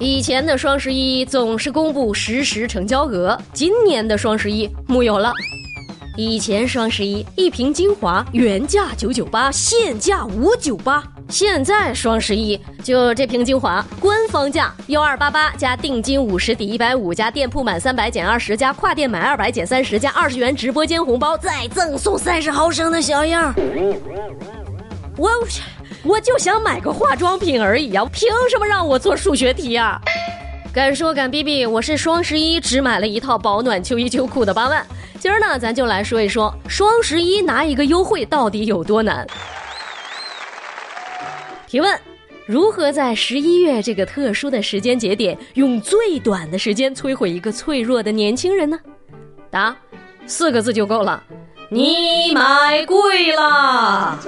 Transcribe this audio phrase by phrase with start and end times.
[0.00, 5.32] 以前的双十一总是公布实时成交额，今年的双十一木有了。
[6.16, 11.02] 以前双十一一瓶精华原价九九八，现价五九八。
[11.28, 23.54] 现在双十一就这瓶精华，官方价幺二八八加定金五十抵一百五加店铺满三百减二十加跨店买二百减三十加二十元直播间红包再赠送三十毫升的小样。
[25.16, 25.30] 我
[26.04, 29.98] 我就想买个化妆品而已啊，凭什么让我做数学题啊？
[30.72, 34.86] 敢说敢逼逼，我是双十一只买了一套保暖秋衣秋裤的八万。
[35.18, 39.26] 今儿呢，咱就来说一说双十一拿一个优惠到底有多难。
[41.66, 41.98] 提问：
[42.44, 48.78] 如何在十一月这个特殊的时间节点，用最短的时间摧毁一个脆弱的年轻人呢？
[49.50, 49.74] 答：
[50.26, 51.22] 四个字就够了，
[51.70, 54.18] 你买贵了。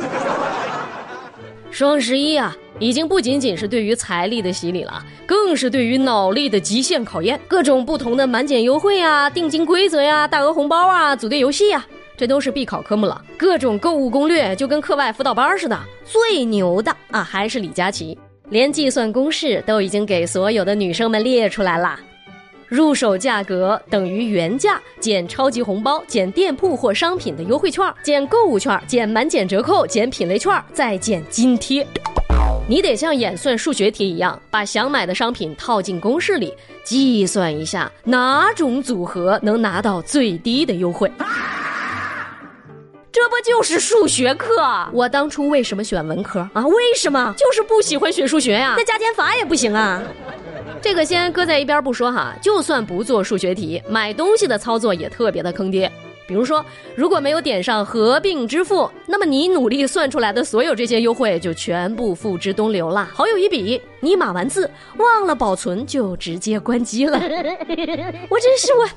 [1.76, 7.38] 双十一啊，已经不仅仅是对于财力的洗礼了，更是对于脑力的极限考验。
[7.46, 13.22] 各种不同的满减优惠啊、定金规则呀、大额红包啊、组队游戏呀，这都是必考科目了。
[13.36, 15.78] 各种购物攻略就跟课外辅导班似的。
[16.02, 18.16] 最牛的啊，还是李佳琦，
[18.48, 22.00] 连计算公式都已经给所有的女生们列出来了。
[22.68, 31.86] 入手价格等于原价减超级红包减店铺或商品的优惠券减购物券减满减折扣减品类券再减津贴。
[32.68, 41.10] 你得像演算数学题一样，把想买的商品套进公式里，计算一下哪种组合能拿到最低的优惠。
[43.12, 44.46] 这不就是数学课？
[44.92, 46.66] 我当初为什么选文科啊？
[46.66, 47.32] 为什么？
[47.38, 48.74] 就是不喜欢学数学呀。
[48.76, 50.02] 那加减法也不行啊。
[50.86, 55.90] 这个先搁在一边不说哈，就算不做数学题，买东西的操作也特别的坑爹。
[56.28, 63.04] 比如说，如果没有点上合并支付，那么你努力算出来的所有这些优惠就全部付之东流了。
[63.12, 67.18] 好友一笔，你码完字忘了保存，就直接关机了。
[68.30, 68.88] 我真是我，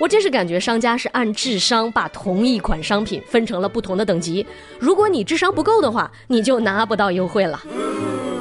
[0.00, 4.44] 我真是感觉商家是按智商把同一款商品分成了不同的等级。
[4.80, 7.62] 如果你智商不够的话，你就拿不到优惠了。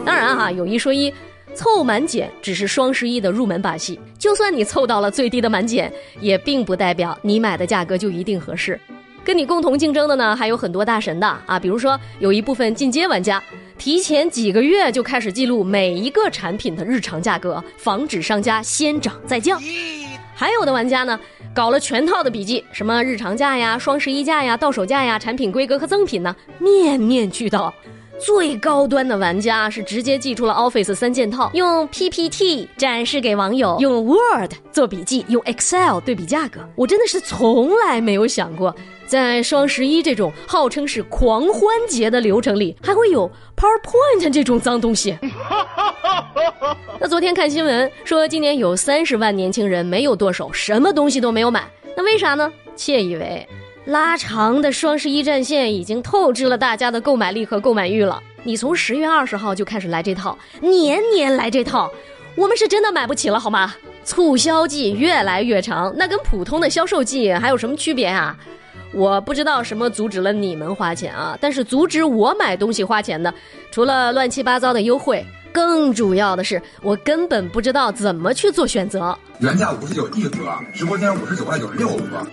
[0.03, 1.13] 当然哈，有一说一。
[1.57, 5.91] 凑满减只是双十一的入门把戏，就算你凑到了最低的满减，
[6.21, 8.79] 也并不代表你买的价格就一定合适。
[9.25, 13.41] 跟你共同竞争的呢，还有很多大神的啊，比如说有一部分进阶玩家，
[13.75, 19.57] 提前几个月就开始记录每一个产品的日常价格，防止商家先涨再降；
[20.35, 21.19] 还有的玩家呢，
[21.55, 27.73] 搞了全套的笔记，什么日常价呀、双十一价呀、到手价呀、产品规格和赠品呢，面面俱到。
[28.19, 36.61] 最高端的玩家是直接寄出了 Office 三件套，用 PPT 展示给网友，用 Word 做笔记，用 Excel 对比价格。
[36.75, 45.17] 我真的是从来没有想过，在双十一这种号称是狂欢节的流程里，还会有 PowerPoint 这种脏东西。
[46.99, 51.63] 那昨天看新闻说，今年有三十万年轻人没有剁手，什么东西都没有买。
[51.95, 52.51] 那为啥呢？
[52.75, 53.47] 窃以为。
[53.87, 58.21] 拉长的双十一战线已经透支了大家的购买力和购买欲了。
[58.43, 61.89] 你从十月二十号就开始来这套，年年来这套，
[62.35, 63.73] 我们是真的买不起了，好吗？
[64.03, 68.37] 促销季越来越长，那跟普通的销售季还有什么区别啊？
[68.93, 73.33] 我不知道什么阻止了你们花钱啊，但是阻止我买东西花钱的，
[73.71, 79.17] 除了乱七八糟的优惠，更主要的是我根本不知道怎么去做选择。
[79.39, 82.27] 原价五十九一盒，直播间五十九块九六盒。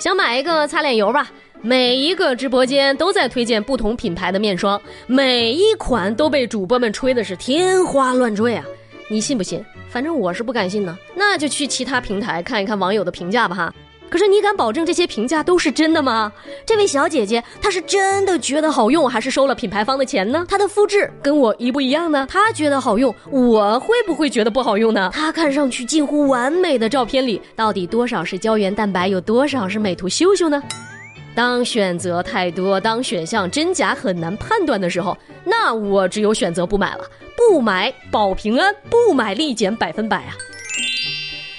[0.00, 1.30] 想买一个擦脸油吧？
[1.60, 8.64] 每一个直播间都在推荐不同品牌的面霜，每一款都被主播们吹的是天花乱坠啊！
[9.10, 9.62] 你信不信？
[9.90, 10.98] 反正我是不敢信呢。
[11.14, 13.74] 那就去其他平台看一看网友的评价吧哈。
[14.10, 16.32] 可是你敢保证这些评价都是真的吗？
[16.66, 20.44] 这位小姐姐她是真的觉得好用，还是收了品牌方的钱呢？
[20.48, 22.26] 她的肤质跟我一不一样呢？
[22.28, 25.10] 她觉得好用，我会不会觉得不好用呢？
[25.14, 30.60] 她看上去近乎完美的照片里，到底多少是胶原蛋白，有多少是美图秀秀呢？
[31.32, 37.04] 当选择太多，当选项真假很难判断的时候，那我只有选择不买了。
[37.36, 40.36] 不买保平安，不买立减百分百啊！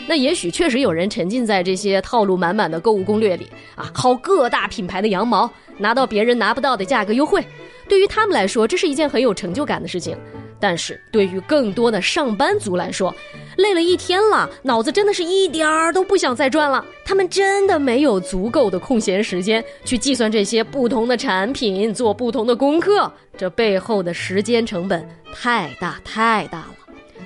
[0.07, 7.44] 那也许确实有人沉浸在这些套路满满的购物攻略里啊，薅各大品牌的羊毛，拿到别人拿不到的价格优惠。
[7.88, 10.18] 对于他们来说，这是一件很有成就感的事情。
[10.59, 13.13] 但是对于更多的上班族来说，
[13.57, 16.86] 累了一天了，脑子真的是一点儿都不想再转了。
[17.03, 25.03] 他们真的没有足够的空闲时间去计算这些不同的产品，做不同的功课，这背后的时间成本
[25.33, 26.75] 太大太大了。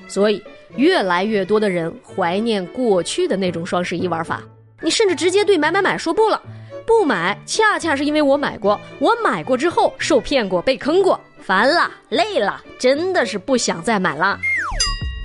[0.08, 0.42] 所以，
[0.78, 4.42] 越来越多的人怀念过去的那种双十一玩法。
[4.82, 6.42] 你甚至直接对买买买说不了，
[6.86, 11.20] 不买，恰恰是因为我买过，我买过之后受骗过，被坑过。
[11.40, 14.40] 烦了，累了，真的是不想再买了。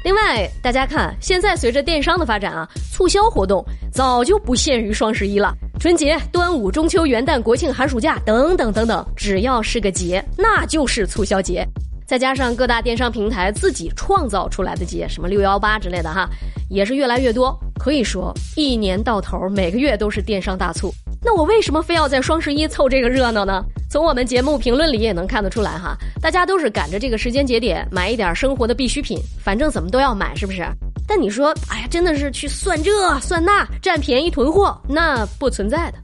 [0.04, 5.54] 另外，大家看，现在随着电商的发展啊，促销活动早就不限于双十一了。
[5.78, 11.66] 春节、端午、中秋、元旦、国庆、寒暑假等等等等，只要是个节，那就是促销节。
[12.10, 16.28] 再加上各大电商平台自己创造出来的节，什么六幺八之类的哈，
[16.68, 17.56] 也是越来越多。
[17.78, 20.92] 可以说，一年到头每个月都是电商大促。
[21.22, 23.64] 那我为什么非要在双十一凑这个热闹呢？
[23.88, 30.66] 从我们节目评论里也能看得出来哈，大家都是赶着这个时间节点买一点生活的必需品，反正怎么都要买，是不是？
[31.06, 32.90] 但你说，哎呀，真的是去算这
[33.20, 35.98] 算那，占便宜囤货，那不存在的。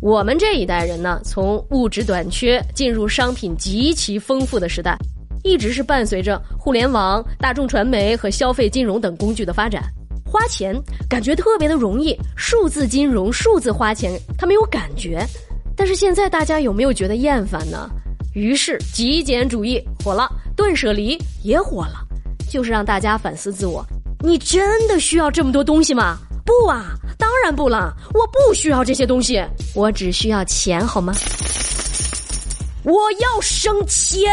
[0.00, 4.96] 我们这一代人呢，从物质短缺进入商品极其丰富的时代，
[5.44, 9.84] 一直是伴随着互联网、大众传媒和消费金融等工具的发展。
[10.24, 10.74] 花钱
[11.08, 15.24] 感觉特别的容易，数字金融、数字花钱，它没有感觉。
[15.76, 17.88] 但是现在大家有没有觉得厌烦呢？
[18.32, 22.04] 于是极简主义火了，断舍离也火了，
[22.50, 23.84] 就是让大家反思自我：
[24.24, 26.18] 你真的需要这么多东西吗？
[26.44, 29.40] 不啊，当然不了，我不需要这些东西，
[29.74, 31.14] 我只需要钱，好吗？
[32.82, 34.30] 我要省钱。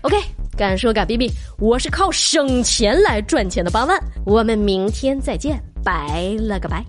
[0.00, 0.16] OK。
[0.54, 3.98] 敢说敢逼逼，我是靠省钱来赚钱的八万。
[4.26, 6.84] 我们明天再见，拜了个拜。